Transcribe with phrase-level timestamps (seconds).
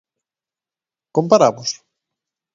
[1.15, 1.69] ¿Comparamos?